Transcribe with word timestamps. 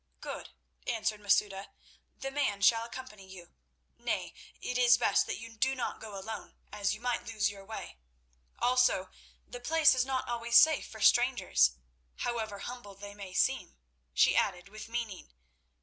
"Good," 0.19 0.49
answered 0.87 1.21
Masouda, 1.21 1.69
"the 2.17 2.31
man 2.31 2.63
shall 2.63 2.85
accompany 2.85 3.27
you—nay, 3.27 4.33
it 4.59 4.75
is 4.75 4.97
best 4.97 5.27
that 5.27 5.37
you 5.37 5.55
do 5.55 5.75
not 5.75 6.01
go 6.01 6.17
alone, 6.17 6.55
as 6.73 6.95
you 6.95 6.99
might 6.99 7.27
lose 7.27 7.51
your 7.51 7.63
way. 7.63 7.99
Also, 8.57 9.11
the 9.47 9.59
place 9.59 9.93
is 9.93 10.03
not 10.03 10.27
always 10.27 10.57
safe 10.57 10.87
for 10.89 11.01
strangers, 11.01 11.73
however 12.15 12.57
humble 12.57 12.95
they 12.95 13.13
may 13.13 13.31
seem," 13.31 13.77
she 14.15 14.35
added 14.35 14.69
with 14.69 14.89
meaning. 14.89 15.33